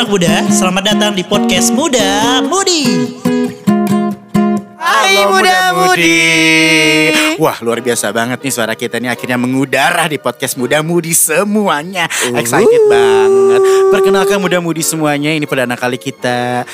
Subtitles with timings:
[0.00, 3.20] anak muda, selamat datang di podcast Muda Mudi.
[4.80, 6.24] Hai Halo, muda mudi.
[7.36, 12.08] Wah luar biasa banget nih suara kita nih akhirnya mengudara di podcast Muda Mudi semuanya.
[12.32, 13.60] Excited banget.
[13.92, 16.64] Perkenalkan Muda Mudi semuanya ini perdana kali kita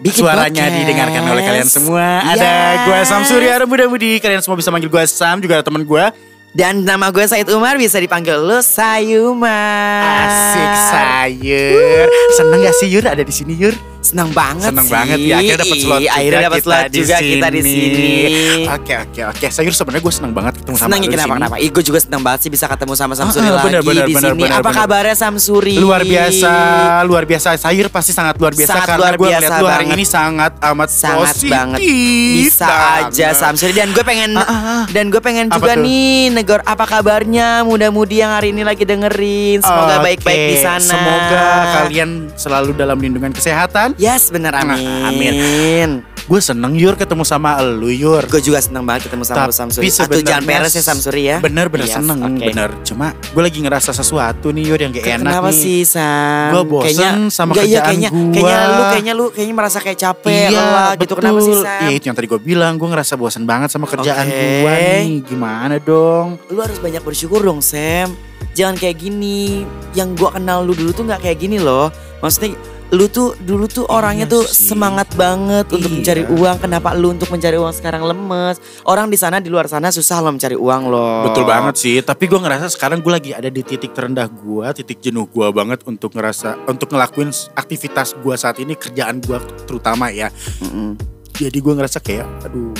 [0.00, 0.80] Bikin suaranya podcast.
[0.80, 2.24] didengarkan oleh kalian semua.
[2.24, 2.40] Yes.
[2.40, 2.52] Ada
[2.88, 4.16] gue Sam Surya, ada Muda Mudi.
[4.16, 6.31] Kalian semua bisa manggil gue Sam, juga ada teman gue.
[6.52, 9.64] Dan nama gue Said Umar bisa dipanggil lu Sayuma.
[10.04, 12.06] Asik sayur.
[12.36, 13.91] Seneng gak sih Yur ada di sini Yur?
[14.02, 14.92] Senang banget Seneng sih.
[14.92, 18.10] banget ya akhirnya dapat slot juga Akhirnya dapat kita slot juga kita di sini.
[18.68, 19.46] Oke oke oke.
[19.48, 21.38] Sayur sebenarnya gue seneng banget ketemu sama Senang ya lu kenapa sini.
[21.38, 21.54] kenapa?
[21.56, 24.12] Ih, gue juga senang banget sih bisa ketemu sama Samsuri Ah, lagi bener, bener, di
[24.12, 24.42] bener, sini.
[24.42, 24.76] bener, Apa bener.
[24.76, 25.76] kabarnya Samsuri?
[25.78, 26.52] Luar biasa,
[27.04, 27.48] luar biasa.
[27.56, 31.18] Sayur pasti sangat luar biasa Sangat karena gue ngeliat lu hari ini sangat amat sangat
[31.30, 33.38] positif banget bisa aja banget.
[33.38, 34.82] Samsuri dan gue pengen Ah, ah, ah.
[34.88, 35.84] dan gue pengen Apa juga tuh?
[35.84, 41.44] nih negor apa kabarnya muda-mudi yang hari ini lagi dengerin semoga baik-baik di sana Semoga
[41.78, 43.91] kalian selalu dalam lindungan kesehatan.
[43.96, 44.76] Yes bener Nah,
[45.08, 45.90] amin, amin.
[46.22, 48.22] Gue seneng Yur ketemu sama lu Yur.
[48.24, 51.66] gue juga senang banget ketemu sama lu Samsuri Atau jangan peres ya Samsuri ya Bener
[51.66, 52.46] bener Yes, seneng oke.
[52.46, 52.70] bener.
[52.86, 55.58] Cuma gue lagi ngerasa sesuatu nih Yur yang gak enak Kenapa nih.
[55.58, 56.54] sih Sam?
[56.54, 58.30] Gua bosen kayaknya, sama iya, kerjaan kayaknya, gua.
[58.30, 61.80] Kayaknya lu kayaknya lu kayaknya merasa kayak capek lelah gitu kenapa sih Sam?
[61.82, 64.38] Iya itu yang tadi gue bilang Gue ngerasa bosan banget sama kerjaan Oke.
[64.62, 68.14] gue nih Gimana dong Lu harus banyak bersyukur dong Sam
[68.54, 71.90] Jangan kayak gini Yang gua kenal lu dulu tuh nggak kayak gini loh
[72.20, 72.54] Maksudnya
[72.92, 74.68] lu tuh dulu tuh orangnya Iya tuh sih.
[74.68, 75.96] semangat banget untuk Iya.
[75.96, 76.56] mencari uang.
[76.58, 78.60] Kenapa lu untuk mencari uang sekarang lemes?
[78.84, 81.24] Orang di sana di luar sana susah loh mencari uang loh.
[81.24, 85.00] Betul banget sih Tapi gue ngerasa sekarang gue lagi ada di titik terendah gue Titik
[85.00, 90.28] jenuh gue banget untuk ngerasa Untuk ngelakuin aktivitas gue saat ini Kerjaan gue terutama ya
[90.60, 91.00] Mm-mm.
[91.32, 92.76] Jadi gue ngerasa kayak Aduh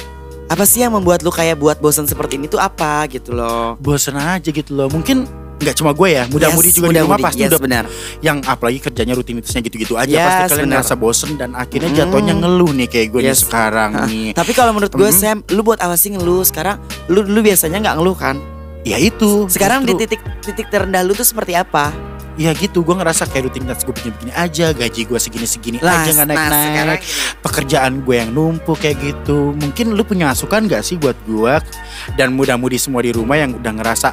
[0.46, 3.80] Apa sih yang membuat lu kayak buat bosan seperti ini tuh apa gitu loh?
[3.80, 5.24] bosan aja gitu loh Mungkin
[5.62, 7.24] nggak cuma gue ya Mudah-mudi Yes, juga di rumah muda-mudi.
[7.24, 7.84] pasti Yes, udah benar.
[8.18, 10.76] Yang apalagi kerjanya rutinitasnya gitu-gitu aja Yes, Pasti kalian benar.
[10.76, 11.96] ngerasa bosen Dan akhirnya Mm.
[11.96, 13.40] jatuhnya ngeluh nih Kayak gue nih Yes.
[13.42, 15.16] sekarang Hah, nih Tapi kalau menurut gue Mhm.
[15.16, 16.76] Sam, lu buat apa sih ngeluh sekarang?
[17.06, 18.36] Lu dulu biasanya nggak ngeluh kan?
[18.82, 21.94] Ya itu Sekarang di justru- titik titik terendah lu tuh seperti apa?
[22.32, 26.48] Ya gitu gue ngerasa kayak rutinitas gue begini-begini aja Gaji gue segini-segini aja gak nah,
[26.48, 27.04] naik-naik
[27.38, 31.54] Pekerjaan gue yang numpuk kayak gitu Mungkin lu punya masukan gak sih buat gue
[32.14, 34.08] Dan muda-mudi semua di rumah yang udah ngerasa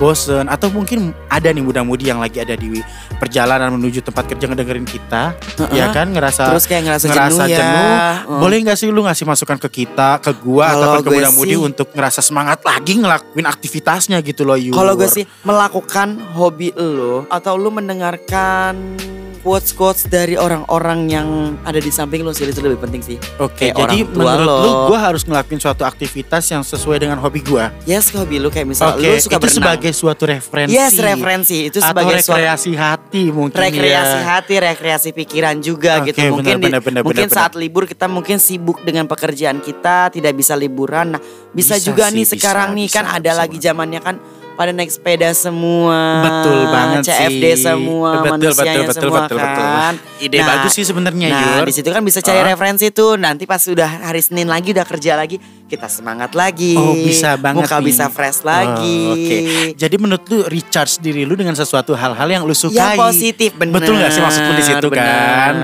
[0.00, 2.80] bosen Atau mungkin ada nih muda-mudi yang lagi ada di
[3.20, 5.36] perjalanan menuju tempat kerja ngedengerin kita
[5.76, 7.58] Ya kan ngerasa Terus kayak ngerasa, ngerasa jenuh ya.
[7.60, 8.40] jenuh.
[8.40, 12.24] Boleh gak sih lu ngasih masukan ke kita, ke gua ataupun ke muda-mudi untuk ngerasa
[12.24, 14.56] semangat lagi ngelakuin aktivitasnya gitu loh.
[14.56, 18.96] Kalau gue sih melakukan hobi lo atau lu mendengarkan
[19.40, 21.28] quotes quotes dari orang-orang yang
[21.62, 23.16] ada di samping lo sih itu lebih penting sih.
[23.36, 24.56] Oke, kayak jadi menurut lo.
[24.60, 27.64] lu gue harus ngelakuin suatu aktivitas yang sesuai dengan hobi gue.
[27.84, 29.56] Yes hobi lu kayak misal Oke, lu suka itu berenang.
[29.56, 30.72] sebagai suatu referensi.
[30.72, 34.28] Yes referensi itu atau sebagai suatu rekreasi hati mungkin rekreasi ya.
[34.28, 36.20] hati, rekreasi pikiran juga Oke, gitu.
[36.30, 40.12] Mungkin benar, di- benar, benar, mungkin benar, saat libur kita mungkin sibuk dengan pekerjaan kita,
[40.12, 41.16] tidak bisa liburan.
[41.16, 44.00] Nah, bisa, Bisa juga sih, nih bisa, sekarang nih kan bisa, ada bisa lagi zamannya
[44.00, 44.16] kan
[44.60, 46.20] pada naik sepeda semua.
[46.20, 47.64] Betul banget CFD sih.
[47.64, 49.64] semua, Betul, manusianya betul, betul, semua betul, betul.
[49.64, 49.94] kan.
[50.20, 51.64] Ide Nah, bagus sih sebenarnya Nah, Yur.
[51.64, 52.46] di situ kan bisa cari Ah.
[52.46, 53.16] referensi tuh.
[53.16, 56.74] Nanti pas sudah hari Senin lagi udah kerja lagi, kita semangat lagi.
[56.74, 57.86] Oh bisa banget Muka nih.
[57.86, 58.98] bisa fresh lagi.
[59.06, 59.38] Oh, Oke,
[59.78, 62.98] jadi menurut lu recharge diri lu dengan sesuatu hal-hal yang lu sukai.
[62.98, 63.78] Yang positif bener.
[63.78, 65.54] Betul gak sih maksud lu di situ kan?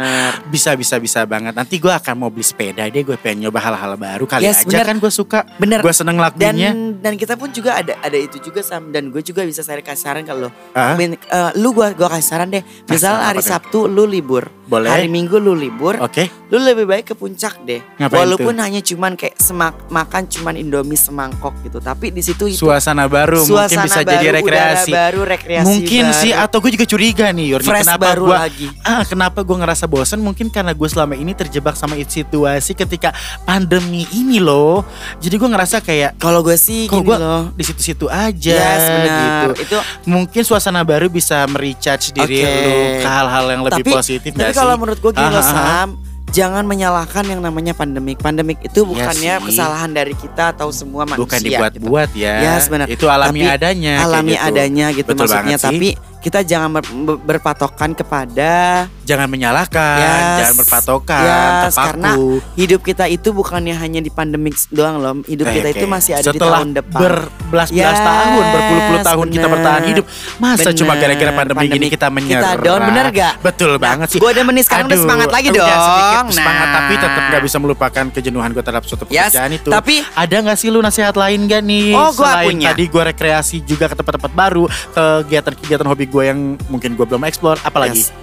[0.47, 1.53] Bisa bisa bisa banget.
[1.53, 3.03] Nanti gue akan mau beli sepeda deh.
[3.03, 4.87] Gue pengen nyoba hal-hal baru kali Yes, aja bener.
[4.87, 5.41] kan gue suka.
[5.59, 5.83] Bener.
[5.83, 6.71] Gue seneng dan ngelakuinnya.
[7.03, 10.07] dan kita pun juga ada ada itu juga sam dan gue juga bisa saya kasih
[10.07, 10.49] saran kalau?
[10.95, 13.49] Ben- eh, lu gua gua kasih saran deh misal hari tuh?
[13.51, 14.93] Sabtu lu libur Boleh.
[14.93, 16.29] hari Minggu lu libur Oke.
[16.53, 20.95] lu lebih baik ke puncak deh Ngapain walaupun hanya cuman kayak semak makan cuman indomie
[20.95, 24.91] semangkok gitu tapi di situ itu Suasana baru mungkin suasana bisa baru, jadi rekreasi.
[24.93, 26.21] baru rekreasi Mungkin baru.
[26.21, 27.61] sih atau gue juga curiga nih Yur.
[27.61, 28.67] nih, Fresh kenapa baru gua, lagi.
[28.83, 30.21] Ah, kenapa gue ngerasa bosan?
[30.21, 34.85] Mungkin karena gue selama ini terjebak sama situasi ketika pandemi ini loh.
[35.17, 37.17] Jadi gue ngerasa kayak kalau gue sih kok gue
[37.53, 39.45] di situ-situ aja Yes, benar.
[39.49, 39.51] gitu.
[39.63, 42.53] Itu Mungkin suasana baru bisa merecharge diri Oke.
[42.53, 44.81] lu ke hal-hal yang lebih tapi, positif Tapi kalau sih?
[44.81, 45.55] menurut gue gini Ah, loh ah, ah.
[45.55, 45.89] Sam,
[46.37, 48.21] jangan menyalahkan yang namanya pandemik.
[48.21, 49.45] Pandemik itu bukannya sih.
[49.49, 51.25] kesalahan dari kita atau semua manusia.
[51.25, 51.49] Bukan gitu.
[51.57, 52.35] dibuat-buat ya.
[52.45, 52.93] Ya, sebenarnya.
[52.93, 53.95] Itu alami Tapi adanya.
[54.05, 54.45] Alami gitu.
[54.45, 55.57] adanya gitu Betul maksudnya.
[55.57, 55.97] banget sih.
[56.27, 60.39] Kita jangan ber- ber- berpatokan kepada jangan menyalahkan, Yes.
[60.43, 61.87] jangan berpatokan, Yes, terpaku.
[61.87, 62.11] karena
[62.53, 65.23] hidup kita itu bukannya hanya di pandemik doang loh.
[65.23, 65.79] Hidup kita Oke.
[65.79, 66.99] itu masih ada di Setelah tahun depan.
[66.99, 69.55] berbelas-belas Yes, tahun, berpuluh-puluh tahun kita bener.
[69.55, 70.05] bertahan hidup.
[70.37, 70.75] Masa Bener.
[70.75, 72.43] cuma gara-gara pandemi, gini Pandemi kita menyerah?
[72.51, 73.35] kita down, bener gak?
[73.41, 74.19] Betul banget sih.
[74.19, 75.71] Gue udah menis sekarang udah semangat lagi udah dong.
[75.87, 76.75] sedikit semangat Nah.
[76.77, 79.69] tapi tetap gak bisa melupakan kejenuhan gue terhadap suatu Yes, pekerjaan itu.
[79.71, 81.95] tapi- ada gak sih lu nasihat lain gak nih?
[81.95, 82.75] Oh, gua Selain punya.
[82.75, 87.59] tadi gue rekreasi juga ke tempat-tempat baru, kegiatan-kegiatan hobi gue yang mungkin gue belum explore,
[87.65, 88.07] apalagi?
[88.07, 88.15] Yes.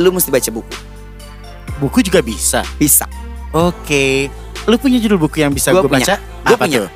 [0.00, 0.74] lu mesti baca buku.
[1.76, 2.64] Buku juga bisa.
[2.80, 3.04] Bisa.
[3.52, 4.32] Oke.
[4.64, 6.16] Lu punya judul buku yang bisa gue baca?
[6.44, 6.88] Apa punya.
[6.88, 6.90] tuh?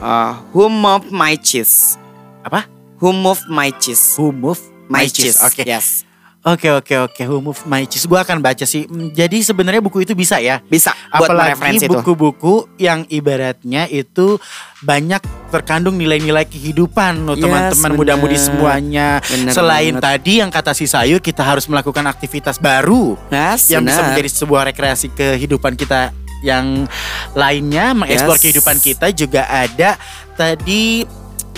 [0.00, 1.96] Uh, Who Moved My Cheese?
[2.44, 2.68] Apa?
[3.00, 4.16] Who Moved My Cheese?
[4.20, 5.36] Who Move My, My Cheese.
[5.36, 5.44] Cheese.
[5.44, 5.62] Oke.
[5.64, 6.04] Yes.
[6.44, 7.22] Oke oke oke.
[7.24, 8.04] Who Move My Cheese.
[8.04, 8.84] Gue akan baca sih.
[8.84, 10.60] Hmm, Jadi sebenarnya buku itu bisa ya.
[10.60, 14.36] Bisa buat Apalagi buku-buku yang ibaratnya itu
[14.78, 17.96] banyak terkandung nilai-nilai kehidupan loh Yes, teman-teman bener.
[17.96, 19.08] muda-mudi semuanya.
[19.24, 20.04] Bener Selain banget.
[20.04, 24.12] tadi yang kata si Sayur kita harus melakukan aktivitas baru Yes, yang bisa benar.
[24.12, 26.12] menjadi sebuah rekreasi kehidupan kita
[26.44, 26.84] yang
[27.32, 28.44] lainnya mengeksplor Yes.
[28.44, 29.96] kehidupan kita juga ada
[30.36, 31.08] tadi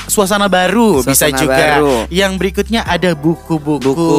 [0.06, 1.94] suasana baru bisa Suasana juga baru.
[2.08, 4.10] yang berikutnya ada buku-buku Buku.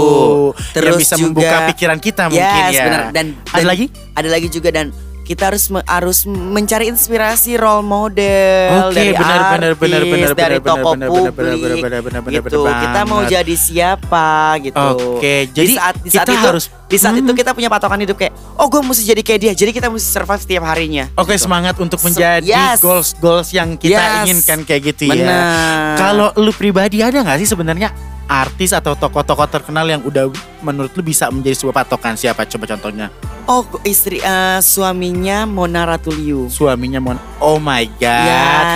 [0.53, 3.03] yang Terus bisa juga- membuka pikiran kita mungkin Yes, ya benar.
[3.09, 4.85] Dan, ada dan lagi Ada lagi juga dan
[5.27, 10.57] kita harus harus mencari inspirasi role model Oke, dari benar, artis, benar, benar, benar, dari
[10.57, 12.59] benar, tokoh benar, benar, publik, benar, benar, benar, benar, benar, gitu.
[12.63, 14.27] benar Kita mau jadi siapa
[14.63, 14.88] gitu.
[15.19, 17.21] Oke, jadi di saat di saat kita itu harus- di saat Hmm.
[17.21, 19.53] itu kita punya patokan hidup kayak oh gue mesti jadi kayak dia.
[19.53, 21.12] Jadi kita mesti survive setiap harinya.
[21.13, 21.44] Oke gitu.
[21.44, 22.80] semangat untuk menjadi yes.
[22.80, 24.23] goals goals yang kita Yes.
[24.23, 25.19] inginkan kayak gitu ya.
[25.19, 25.95] Benar.
[26.00, 27.91] Kalau lu pribadi ada nggak sih sebenarnya
[28.27, 30.27] artis atau tokoh-tokoh terkenal yang udah
[30.59, 33.07] menurut lu bisa menjadi sebuah patokan siapa coba contohnya?
[33.47, 36.51] oh istri eh, suaminya Mona Ratuliu.
[36.51, 37.15] Suaminya Mon.
[37.39, 38.27] Oh my god.
[38.27, 38.68] Yes.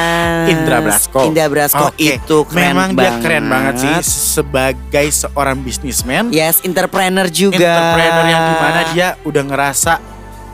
[0.47, 1.19] Indra Brasko.
[1.27, 3.19] Indra Brasko Oke, itu keren Memang banget.
[3.19, 3.95] dia keren banget sih
[4.31, 7.59] sebagai seorang bisnismen, Yes, entrepreneur juga.
[7.59, 9.93] entrepreneur yang di mana dia udah ngerasa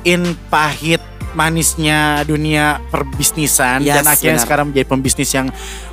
[0.02, 1.00] in pahit
[1.32, 4.46] manisnya dunia perbisnisan Yes, dan akhirnya benar.
[4.50, 5.48] sekarang menjadi pembisnis yang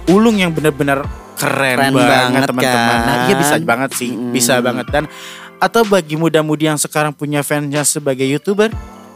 [0.09, 1.05] ulung yang benar-benar
[1.45, 2.97] keren, Keren banget banget, teman-teman.
[3.05, 3.41] Nah, iya kan?
[3.45, 4.33] bisa banget sih, Mm-mm.
[4.33, 5.05] bisa banget dan
[5.61, 8.73] atau bagi muda-mudi yang sekarang punya fansnya sebagai youtuber,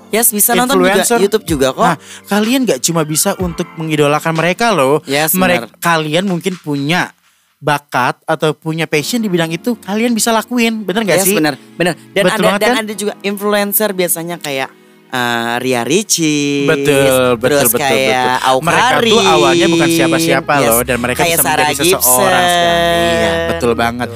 [0.09, 1.19] Yes, bisa nonton juga Influencer.
[1.21, 1.85] YouTube juga kok.
[1.85, 1.97] Nah,
[2.33, 5.05] kalian gak cuma bisa untuk mengidolakan mereka loh.
[5.05, 5.85] Yes, mereka benar.
[5.85, 7.13] kalian mungkin punya
[7.61, 11.37] bakat atau punya passion di bidang itu, kalian bisa lakuin, bener gak yes, sih?
[11.37, 11.93] benar, benar.
[12.15, 12.83] Dan Betul ada dan kan?
[12.87, 14.71] ada juga influencer biasanya kayak
[15.09, 16.65] eh, Ria Ricci.
[16.65, 18.61] Betul, betul, terus betul, kayak betul.
[18.61, 20.69] Mereka tuh awalnya bukan siapa-siapa Yes.
[20.69, 22.49] loh dan mereka Kayak bisa Sarah menjadi seseorang Gibson.
[22.49, 22.87] sekarang.
[23.09, 24.09] Iya, betul banget.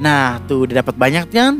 [0.00, 1.54] Nah, tuh udah dapat banyak kan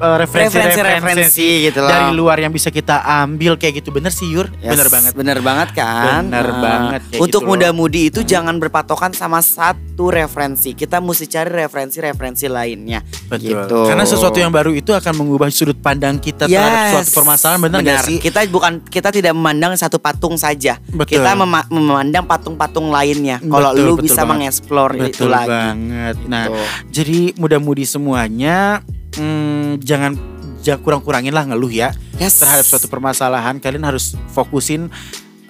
[0.00, 1.88] eh, referensi-referensi Referensi-referensi gitu loh.
[1.88, 3.90] dari luar yang bisa kita ambil kayak gitu.
[3.90, 5.12] Bener sih Yur, Yes, bener banget.
[5.12, 6.24] Bener banget kan.
[6.24, 10.72] Bener Nah, banget kayak Untuk gitu muda-mudi itu jangan berpatokan sama satu referensi.
[10.72, 13.04] Kita mesti cari referensi-referensi lainnya.
[13.26, 13.52] Betul.
[13.60, 13.78] Gitu.
[13.84, 18.00] Karena sesuatu yang baru itu akan mengubah sudut pandang kita terhadap suatu permasalahan, bener gak
[18.04, 18.16] sih?
[18.18, 20.80] Kita bukan kita tidak memandang satu patung saja.
[20.86, 21.20] Betul.
[21.20, 23.36] Kita mema- memandang patung-patung lainnya.
[23.40, 24.30] Kalau lu betul bisa banget.
[24.48, 25.48] mengeksplor itu Betul lagi.
[25.48, 26.16] banget.
[26.24, 26.62] Nah, Gitu.
[26.90, 28.80] jadi muda-mudi semuanya
[29.20, 30.12] hmm, jangan
[30.60, 32.36] jangan kurang-kurangin lah ngeluh ya Yes.
[32.36, 33.56] terhadap suatu permasalahan.
[33.56, 34.88] Kalian harus fokusin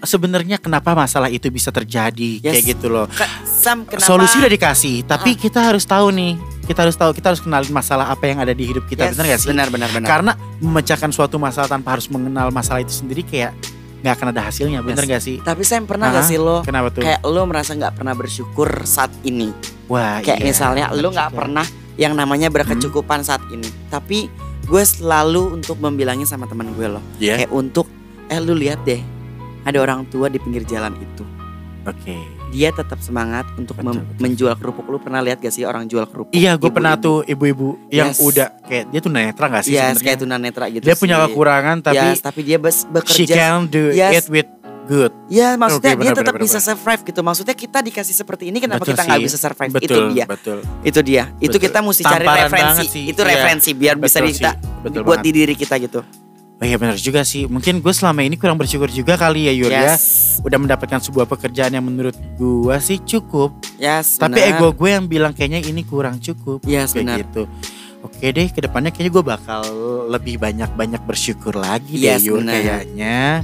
[0.01, 2.53] sebenarnya kenapa masalah itu bisa terjadi Yes.
[2.53, 3.07] kayak gitu loh.
[3.07, 4.07] Ke- Sam, kenapa?
[4.07, 5.39] Solusi udah dikasih, tapi Ah.
[5.39, 6.35] kita harus tahu nih.
[6.63, 9.27] Kita harus tahu, kita harus kenalin masalah apa yang ada di hidup kita, Yes, bener
[9.29, 9.49] gak sih?
[9.51, 10.09] Benar, benar, benar.
[10.09, 13.53] Karena memecahkan suatu masalah tanpa harus mengenal masalah itu sendiri kayak
[14.01, 15.11] nggak akan ada hasilnya, bener Yes.
[15.11, 15.37] gak sih?
[15.43, 17.03] Tapi Sam pernah Ah, gak sih lo Kenapa tuh?
[17.03, 19.51] kayak lo merasa nggak pernah bersyukur saat ini?
[19.91, 21.67] Wah, Kayak iya, misalnya bener lo nggak pernah
[22.01, 23.69] yang namanya berkecukupan saat ini.
[23.87, 24.33] Tapi
[24.63, 27.05] gue selalu untuk membilangnya sama teman gue loh.
[27.19, 27.37] Iya.
[27.39, 27.87] Kayak untuk
[28.27, 29.05] eh lu lihat deh.
[29.61, 31.21] Ada orang tua di pinggir jalan itu.
[31.83, 32.17] Oke.
[32.51, 34.19] Dia tetap semangat untuk Betul, betul.
[34.19, 34.85] menjual kerupuk.
[34.85, 36.33] Lu pernah lihat gak sih orang jual kerupuk?
[36.33, 38.19] Iya, gue pernah tuh ibu-ibu yang Yes.
[38.19, 40.03] udah kayak dia tuh netra gak sih Yes, sebenarnya?
[40.03, 41.23] kayak tunanetra gitu Dia punya sih.
[41.27, 44.13] kekurangan tapi Yes, tapi dia bes- she bekerja can do Yes.
[44.15, 44.49] it with
[44.91, 45.13] good.
[45.31, 47.21] Ya maksudnya Oke, dia tetap bisa survive gitu.
[47.21, 49.71] Maksudnya kita dikasih seperti ini kenapa Betul kita nggak bisa survive?
[49.71, 50.25] Betul, itu dia.
[50.27, 50.59] Betul.
[50.83, 51.25] Itu dia.
[51.39, 51.59] Itu Betul.
[51.63, 52.67] kita mesti cari Tamparan referensi.
[52.67, 53.05] banget sih.
[53.07, 54.83] Itu Iya, referensi biar bisa betul kita sih.
[54.83, 55.27] Betul buat banget.
[55.27, 56.01] di diri kita gitu.
[56.53, 57.47] Oh iya benar juga sih.
[57.47, 59.97] Mungkin gue selama ini kurang bersyukur juga kali ya Yur ya.
[59.97, 60.37] Yes.
[60.41, 63.57] Udah mendapatkan sebuah pekerjaan yang menurut gue sih cukup.
[63.77, 64.61] Yes, Tapi benar.
[64.61, 66.61] ego gue yang bilang kayaknya ini kurang cukup.
[66.63, 67.19] Yes, kayak benar.
[67.23, 67.43] gitu.
[68.01, 69.63] Oke deh, ke depannya kayaknya gue bakal
[70.07, 72.53] lebih banyak-banyak bersyukur lagi Yes, deh Yur benar.
[72.55, 73.41] kayaknya.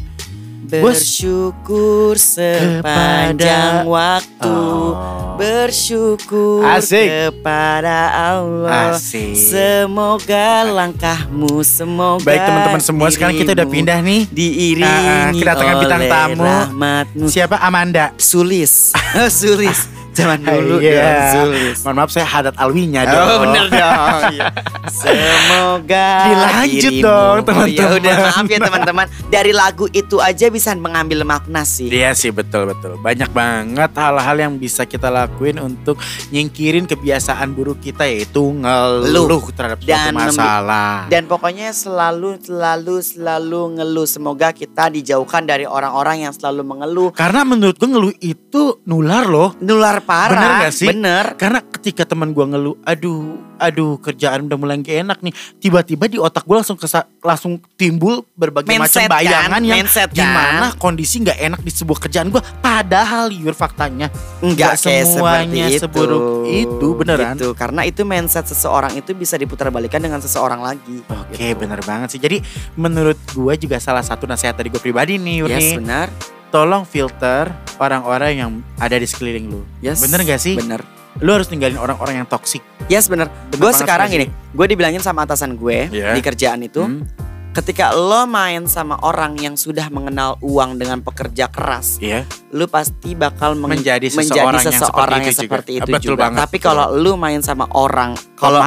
[0.64, 4.48] Bersyukur sepanjang waktu.
[4.48, 5.36] Oh.
[5.36, 7.04] Bersyukur Asik.
[7.06, 7.98] kepada
[8.32, 8.96] Allah.
[8.96, 9.36] Asik.
[9.36, 14.24] Semoga langkahmu semoga Baik teman-teman semua, sekarang kita udah pindah nih.
[14.26, 16.42] diiringi Ah, kedatangan bintang oleh tamu.
[16.42, 17.26] rahmatmu.
[17.28, 18.16] Siapa Amanda?
[18.16, 18.96] Sulis.
[19.30, 19.92] Sulis.
[20.16, 20.96] Zaman dulu Iya.
[20.96, 21.20] dong,
[21.52, 21.76] Sulis.
[21.82, 23.26] Mohon maaf saya Hadat Alwinya dong.
[23.26, 24.20] Oh bener dong.
[24.36, 24.46] Iya.
[24.90, 27.76] Semoga Dilanjut dirimu- dong, Oh, teman-teman.
[27.76, 29.06] ya udah maaf ya teman-teman.
[29.28, 31.88] Dari lagu itu aja bisa mengambil makna sih.
[31.88, 32.96] Iya sih betul betul.
[32.96, 39.44] Banyak banget hal-hal yang bisa kita lakuin untuk nyingkirin kebiasaan buruk kita yaitu ngeluh Luh.
[39.50, 41.06] terhadap suatu Dan masalah.
[41.06, 44.06] Dan pokoknya selalu selalu selalu ngeluh.
[44.06, 47.08] Semoga kita dijauhkan dari orang-orang yang selalu mengeluh.
[47.12, 49.52] Karena menurut gue ngeluh itu nular loh.
[49.58, 50.30] Nular parah.
[50.32, 50.86] Bener gak sih?
[50.86, 51.24] Bener.
[51.34, 55.32] Karena ketika teman gue ngeluh, aduh aduh kerjaan udah mulai gak enak nih.
[55.58, 60.16] Tiba-tiba di otak gue langsung kesa- langsung timbul berbagai macam kan, bayangan yang mindset kan.
[60.16, 62.38] gimana kondisi nggak enak di sebuah kerjaan gue.
[62.58, 64.06] Padahal yur faktanya
[64.38, 65.82] Enggak Nggak semuanya itu.
[65.82, 67.34] seburuk itu, beneran.
[67.34, 71.02] Gitu, karena itu mindset seseorang itu bisa diputar-balikan dengan seseorang lagi.
[71.02, 71.58] Oke Gitu.
[71.58, 72.20] bener banget sih.
[72.20, 72.38] Jadi
[72.76, 75.74] menurut gue juga salah satu nasihat dari gue pribadi nih Yur Yes, nih.
[75.78, 76.08] benar.
[76.56, 79.60] Tolong filter orang-orang yang ada di sekeliling lu.
[79.78, 80.00] Yes.
[80.00, 80.56] Bener gak sih?
[80.56, 80.80] Bener.
[81.20, 82.64] Lu harus ninggalin orang-orang yang toksik.
[82.86, 83.28] Yes, bener.
[83.52, 86.16] Bener Gue sekarang gini, gue dibilangin sama atasan gue Iya.
[86.16, 87.04] di kerjaan itu, Hmm,
[87.52, 92.24] ketika lo main sama orang yang sudah mengenal uang dengan pekerja keras, Iya.
[92.50, 95.40] lu pasti bakal meng- Menjadi menjadi seseorang yang seseorang seperti yang itu juga.
[95.44, 96.22] seperti itu Ah, betul juga.
[96.24, 98.60] banget, Tapi kalau lu main sama orang, kalau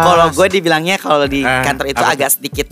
[0.00, 2.68] kalau gue dibilangnya kalau di Ah, kantor itu apa agak sedikit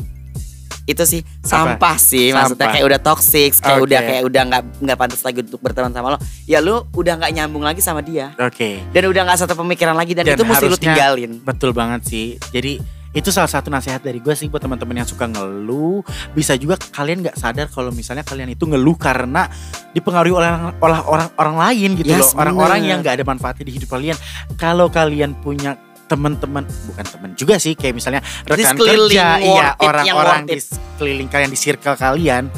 [0.85, 2.39] itu sih sampah sih Sampah.
[2.51, 3.87] maksudnya kayak udah toxic kayak Oke.
[3.87, 7.33] udah kayak udah nggak nggak pantas lagi untuk berteman sama lo ya lu udah nggak
[7.33, 8.83] nyambung lagi sama dia Oke.
[8.91, 12.01] dan udah nggak satu pemikiran lagi dan, Dan itu mesti lu harusnya- tinggalin Betul banget
[12.05, 12.27] sih.
[12.51, 16.01] Jadi itu salah satu nasihat dari gue sih buat teman-teman yang suka ngeluh.
[16.33, 19.53] Bisa juga kalian nggak sadar kalau misalnya kalian itu ngeluh karena
[19.93, 20.49] dipengaruhi oleh
[20.81, 22.41] oleh orang orang lain gitu Yes, loh.
[22.41, 24.17] Orang-orang yang nggak ada manfaatnya di hidup kalian.
[24.57, 29.73] Kalau kalian punya teman-teman bukan teman juga sih kayak misalnya rekan kerja iya
[30.05, 32.53] yang orang-orang di sekeliling kalian di circle kalian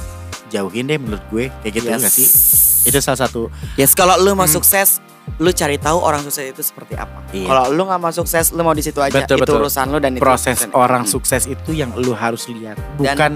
[0.46, 2.00] jauhin deh menurut gue kayak gitu Yes.
[2.00, 2.28] nggak sih
[2.84, 4.54] itu salah satu yes kalau lu mau Hmm.
[4.54, 4.98] sukses
[5.36, 7.46] lu cari tahu orang sukses itu seperti apa Iya.
[7.46, 9.56] kalau lu nggak mau sukses lu mau di situ aja Betul, itu betul.
[9.58, 11.10] urusan lu dan itu proses dan- orang Hmm.
[11.10, 13.32] sukses itu yang lu harus lihat Dan- bukan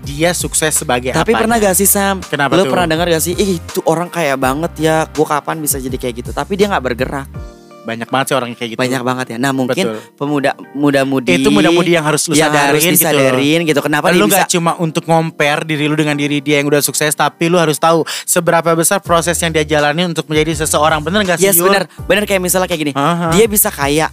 [0.00, 1.40] dia sukses sebagai tapi apanya.
[1.44, 2.72] pernah gak sih Sam Kenapa lu tuh?
[2.72, 6.14] pernah dengar gak sih ih itu orang kaya banget ya gua kapan bisa jadi kayak
[6.18, 7.28] gitu tapi dia nggak bergerak
[7.84, 10.16] banyak banget sih orang yang kayak gitu banyak banget ya nah mungkin Betul.
[10.16, 14.24] pemuda muda-mudi itu mudah-mudi yang harus lu yang sadarin harus gitu disadarin gitu, kenapa lu
[14.24, 17.60] bisa gak cuma untuk compare diri lu dengan diri dia yang udah sukses tapi lu
[17.60, 21.56] harus tahu seberapa besar proses yang dia jalani untuk menjadi seseorang bener gak sih Yes
[21.56, 21.68] Yur?
[21.68, 22.92] benar, benar kayak misalnya kayak gini.
[22.96, 23.28] Aha.
[23.30, 24.08] Dia bisa kaya.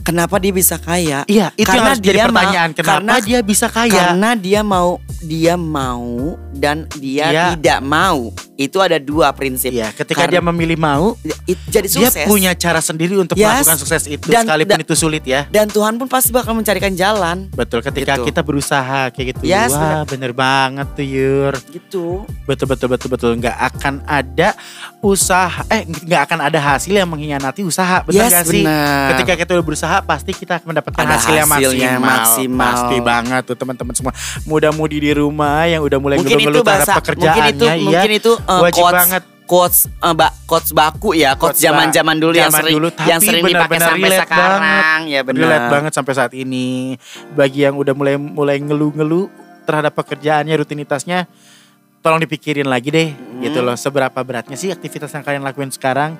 [0.00, 1.26] Kenapa dia bisa kaya?
[1.26, 4.60] iya itu yang Karena jadi dia pertanyaan ma- kenapa karena- dia bisa kaya Karena dia
[4.62, 6.06] mau, dia mau
[6.54, 8.30] dan dia Dia- tidak mau.
[8.56, 9.68] Itu ada dua prinsip.
[9.68, 11.12] Iya, ketika Karena- dia memilih mau,
[11.44, 12.24] It- jadi dia sukses.
[12.24, 13.62] punya cara sendiri untuk Yes.
[13.62, 15.44] melakukan sukses itu Dan- sekalipun dan- itu sulit ya.
[15.46, 17.52] dan Tuhan pun pasti bakal mencarikan jalan.
[17.52, 18.26] Betul, ketika Gitu.
[18.26, 19.42] kita berusaha kayak gitu.
[19.44, 21.52] Yes, Wah, bener banget tuh Yur.
[21.68, 22.24] Gitu.
[22.44, 24.56] Betul betul betul betul nggak akan ada
[25.00, 29.06] usaha eh nggak akan ada hasil yang mengkhianati usaha benar Yes, nggak sih benar.
[29.12, 32.00] ketika kita udah berusaha pasti kita akan mendapatkan Ada hasil yang maksimal.
[32.00, 32.66] maksimal.
[32.66, 37.04] pasti banget tuh teman-teman semua muda-mudi di rumah yang udah mulai ngeluh-ngeluh terhadap bahasa, mungkin
[37.04, 39.22] itu, pekerjaannya mungkin itu uh, wajib quotes, banget.
[39.44, 43.42] quotes, uh, ba- quotes baku ya, quotes zaman-zaman dulu yang sering, dulu, yang tapi sering
[43.42, 45.00] dipakai benar-benar sampai relate sekarang.
[45.06, 45.40] Ya benar.
[45.42, 46.94] relate banget sampai saat ini.
[47.32, 49.26] Bagi yang udah mulai mulai ngeluh-ngeluh
[49.62, 51.26] terhadap pekerjaannya rutinitasnya
[51.98, 53.42] tolong dipikirin lagi deh Hmm.
[53.42, 53.74] gitu loh.
[53.74, 56.14] Seberapa beratnya sih aktivitas yang kalian lakuin sekarang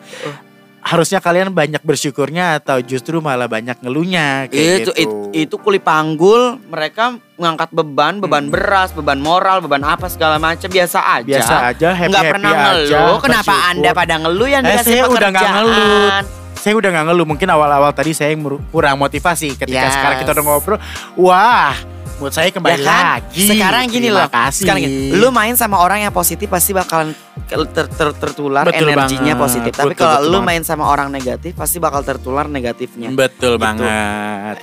[0.87, 5.77] harusnya kalian banyak bersyukurnya atau justru malah banyak ngeluhnya kayak itu, gitu itu itu kuli
[5.77, 8.55] panggul mereka ngangkat beban beban Hmm.
[8.55, 12.51] beras beban moral beban apa segala macam biasa aja biasa aja happy nggak happy pernah
[12.53, 13.71] aja ngeluh kenapa bersyukur.
[13.73, 16.09] anda pada ngeluh yang Eh, dikasih saya udah nggak ngeluh.
[16.57, 18.31] saya udah nggak ngeluh mungkin awal-awal tadi saya
[18.71, 19.93] kurang motivasi ketika Yes.
[19.93, 20.79] sekarang kita udah ngobrol
[21.17, 21.75] wah
[22.17, 23.05] mood saya kembali Ya kan?
[23.21, 24.29] lagi Sekarang gini Terima loh.
[24.31, 24.63] kasih.
[24.63, 27.13] Sekarang gini, lu main sama orang yang positif pasti bakalan
[27.47, 29.43] ter- ter- tertular Betul energinya banget.
[29.43, 29.73] positif.
[29.73, 30.49] Tapi Betul, kalau betul lu banget.
[30.49, 33.09] main sama orang negatif pasti bakal tertular negatifnya.
[33.09, 33.63] Betul Gitu.
[33.63, 34.57] banget.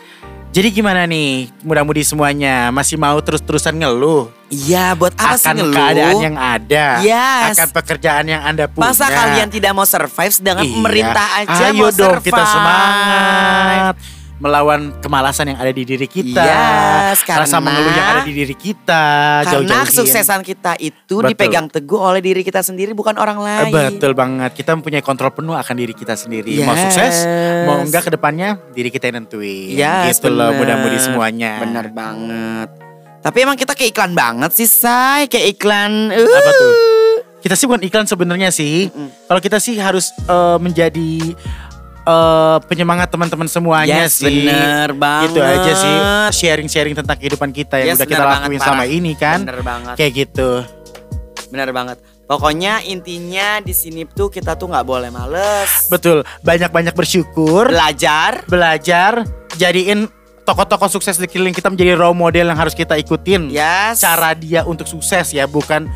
[0.53, 6.15] Jadi gimana nih mudah-mudi semuanya masih mau terus-terusan ngeluh Iya, buat apa sih akan keadaan
[6.21, 7.57] yang ada, Yes.
[7.57, 8.85] akan pekerjaan yang anda punya.
[8.85, 10.73] Masa kalian tidak mau survive sedangkan Iya.
[10.77, 12.25] pemerintah aja Ayo mau dong survive.
[12.29, 13.95] kita semangat
[14.35, 18.55] melawan kemalasan yang ada di diri kita, Yes, rasa karena- mengeluh yang ada di diri
[18.55, 19.05] kita,
[19.45, 21.29] Karena kesuksesan kita itu Betul.
[21.29, 23.93] dipegang teguh oleh diri kita sendiri bukan orang Eh, lain.
[23.93, 26.59] Betul banget, kita mempunyai kontrol penuh akan diri kita sendiri.
[26.59, 26.81] Mau Yes.
[26.83, 27.15] sukses,
[27.63, 29.69] mau enggak ke depannya diri kita yang nentuin.
[29.71, 30.81] Yes, gitu loh bener.
[30.81, 31.61] mudah-mudi semuanya.
[31.61, 32.69] Bener banget.
[33.21, 35.31] Tapi emang kita kayak iklan banget sih, Say.
[35.31, 36.11] Kayak iklan.
[36.11, 36.19] uh.
[36.19, 36.73] Apa tuh?
[37.39, 38.87] Kita sih bukan iklan sebenarnya sih.
[38.87, 39.07] Mm-mm.
[39.25, 41.31] Kalau kita sih harus eh, menjadi
[42.03, 44.27] eh, penyemangat teman-teman semuanya Yes, sih.
[44.27, 45.29] bener banget.
[45.29, 45.95] Gitu aja sih
[46.35, 48.65] sharing-sharing tentang kehidupan kita yang Yes, udah kita banget, lakuin parah.
[48.67, 49.39] selama ini kan.
[49.41, 49.95] Bener banget.
[49.95, 50.49] Kayak gitu.
[51.49, 51.97] Bener banget.
[52.23, 55.87] Pokoknya intinya di sini tuh kita tuh nggak boleh males.
[55.87, 58.47] Betul, banyak-banyak bersyukur, Belajar.
[58.47, 60.07] belajar, jadiin
[60.41, 63.47] tokoh-tokoh sukses di keliling kita menjadi role model yang harus kita ikutin.
[63.47, 63.99] Yes.
[63.99, 65.91] Cara dia untuk sukses ya, bukan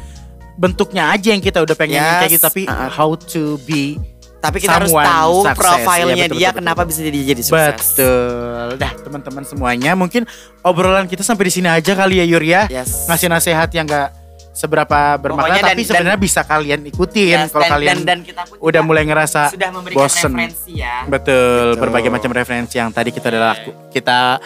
[0.55, 2.15] bentuknya aja yang kita udah pengen Yes.
[2.17, 2.89] kayak gitu, tapi Uh-uh.
[2.89, 3.95] how to be
[4.37, 5.57] Tapi kita harus someone tahu success.
[5.57, 6.89] profilnya Iya, betul, dia betul, kenapa betul.
[6.89, 7.87] bisa jadi jadi sukses.
[7.91, 8.67] Betul.
[8.77, 10.23] Dah teman-teman semuanya mungkin
[10.61, 12.65] obrolan kita sampai di sini aja kali ya Yur ya.
[12.67, 13.05] Yes.
[13.05, 14.13] Ngasih nasihat yang gak
[14.51, 18.41] seberapa bermakna Pokoknya tapi sebenarnya bisa kalian ikutin Yes, kalau dan- kalian dan, dan kita
[18.43, 20.33] pun udah mulai ngerasa sudah memberikan bosen.
[20.33, 21.05] referensi ya.
[21.05, 21.79] Betul, Gitu.
[21.79, 24.41] berbagai macam referensi yang tadi kita udah laku, kita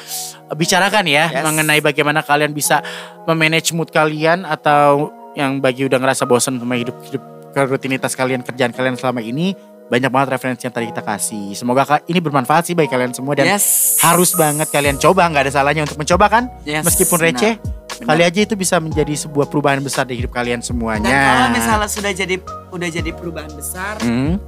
[0.52, 1.40] bicarakan ya Yes.
[1.42, 2.84] mengenai bagaimana kalian bisa
[3.24, 8.72] memanage mood kalian atau yang bagi udah ngerasa bosan sama hidup hidup rutinitas kalian kerjaan
[8.72, 9.56] kalian selama ini
[9.92, 11.52] banyak banget referensi yang tadi kita kasih.
[11.52, 14.00] Semoga ini bermanfaat sih bagi kalian semua dan yes.
[14.00, 18.08] harus banget kalian coba nggak ada salahnya untuk mencoba kan Yes, meskipun receh Benar.
[18.08, 21.12] kali aja itu bisa menjadi sebuah perubahan besar di hidup kalian semuanya.
[21.12, 22.36] Dan kalau misalnya sudah jadi
[22.72, 24.40] udah jadi perubahan besar, Hmm,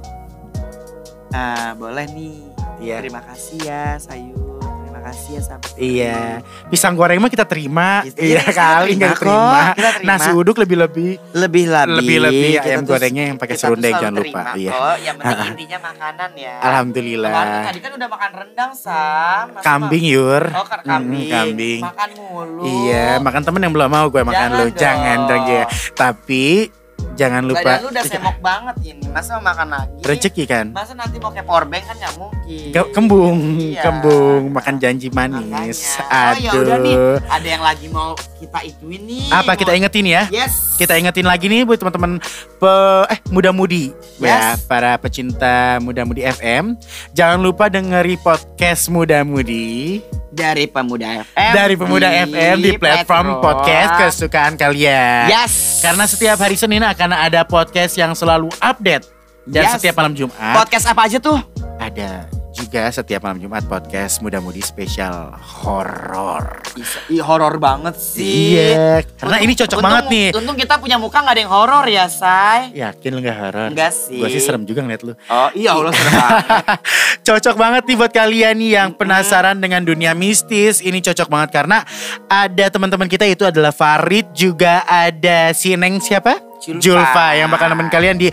[1.36, 2.40] ah, boleh nih.
[2.80, 3.04] Iya.
[3.04, 4.53] Terima kasih ya sayur.
[5.04, 5.70] Kasih ya sahabat.
[5.76, 6.16] Iya,
[6.66, 8.00] pisang goreng mah kita terima.
[8.02, 9.60] Iya, Iya kita kali terima nggak terima.
[9.70, 10.08] kita terima.
[10.10, 11.10] Nasi uduk lebih lebih.
[11.30, 12.16] Lebih lebih.
[12.18, 14.24] Lebih ayam tuh- gorengnya yang pakai serundeng jangan lupa.
[14.24, 14.70] terima Iya.
[14.72, 14.96] kok.
[14.98, 16.54] Yang penting intinya makanan ya.
[16.54, 17.32] Kemarin Alhamdulillah.
[17.62, 19.44] tadi kan udah makan rendang sam.
[19.60, 20.42] Kambing yur.
[20.50, 21.28] Oh kan kambing.
[21.28, 21.80] Mm, kambing.
[21.84, 22.60] Makan mulu.
[22.64, 24.66] Iya, makan temen yang belum mau gue makan Jangan lu.
[24.74, 25.64] Jangan dong ya.
[25.92, 26.44] Tapi
[27.14, 27.62] jangan lupa.
[27.64, 29.06] Badan lu udah semok banget ini.
[29.08, 30.00] Masa mau makan lagi?
[30.00, 30.66] Rezeki kan.
[30.70, 32.68] Masa nanti mau kayak powerbank kan nggak mungkin.
[32.70, 33.82] Ke- Kembung, Iya.
[33.82, 35.96] kembung, makan janji manis.
[35.96, 36.28] Makanya.
[36.28, 37.18] Oh ya udah nih, Aduh.
[37.26, 38.12] ada yang lagi mau
[38.44, 39.24] kita ituin nih.
[39.28, 40.22] Apa kita ingetin ya?
[40.28, 40.76] Yes.
[40.76, 42.20] Kita ingetin lagi nih buat teman-teman
[42.54, 44.68] pe- eh muda-mudi ya, Yes.
[44.68, 46.76] para pecinta muda-mudi FM.
[47.10, 51.52] Jangan lupa dengeri podcast muda-mudi dari Pemuda FM.
[51.54, 55.30] dari Pemuda FM di platform podcast kesukaan kalian.
[55.30, 55.80] Yes.
[55.80, 59.08] Karena setiap hari Senin akan ada podcast yang selalu update
[59.44, 59.72] dan Yes.
[59.76, 61.40] setiap malam Jumat podcast apa aja tuh?
[61.74, 62.24] ada
[62.54, 66.62] juga setiap malam Jumat podcast muda-mudi spesial horor.
[67.10, 68.54] Ih, horor banget sih.
[68.54, 70.28] Iya, karena ini cocok Untung- banget nih.
[70.32, 72.70] Untung kita punya muka nggak ada yang horor ya, Say.
[72.72, 73.68] Yakin lu gak horor?
[73.74, 74.22] Enggak sih.
[74.22, 75.12] Gue sih serem juga ngeliat lu.
[75.26, 76.64] Oh iya Allah serem banget.
[77.24, 80.78] Cocok banget nih buat kalian nih yang penasaran dengan dunia mistis.
[80.78, 81.82] Ini cocok banget karena
[82.30, 86.53] ada teman-teman kita itu adalah Farid juga ada si Neng siapa?
[86.60, 86.80] Julfa.
[86.80, 88.28] Julfa yang bakal nemenin kalian di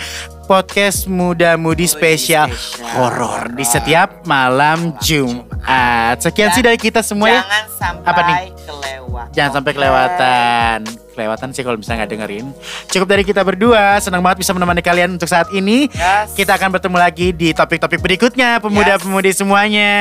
[0.45, 2.47] podcast Muda Mudi spesial
[2.95, 6.19] horor di setiap malam Jumat.
[6.19, 7.41] Sekian Dan sih dari kita semua ya.
[7.41, 8.35] Jangan sampai Apa nih?
[8.63, 9.27] kelewat.
[9.31, 10.77] Jangan sampai kelewatan.
[11.11, 12.45] Kelewatan sih kalau misalnya nggak dengerin.
[12.87, 13.99] Cukup dari kita berdua.
[13.99, 15.91] Senang banget bisa menemani kalian untuk saat ini.
[15.91, 16.31] Yes.
[16.33, 19.91] Kita akan bertemu lagi di topik-topik berikutnya pemuda-pemudi semuanya.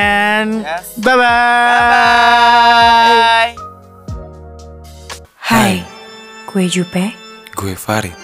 [0.47, 0.95] Yes.
[0.97, 1.27] Bye bye.
[1.91, 3.51] Bye.
[5.41, 5.83] Hai,
[6.47, 7.20] gue Jupe.
[7.61, 8.17] Gue Farid.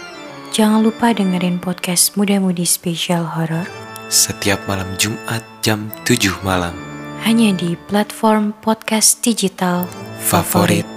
[0.49, 3.69] Jangan lupa dengerin podcast Muda-Mudi Spesial Horor
[4.09, 6.73] Setiap malam Jumat jam 7 malam.
[7.21, 9.85] hanya di platform podcast digital
[10.17, 10.89] Favorit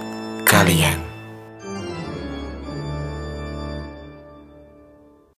[0.49, 1.10] kalian.